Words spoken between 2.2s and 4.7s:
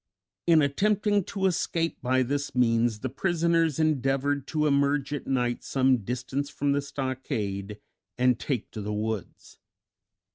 this means the prisoners endeavored to